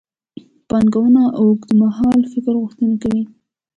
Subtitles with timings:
[0.67, 3.23] پانګونه د اوږدمهال فکر غوښتنه کوي.